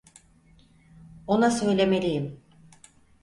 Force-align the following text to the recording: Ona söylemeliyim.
Ona 1.27 1.51
söylemeliyim. 1.51 2.39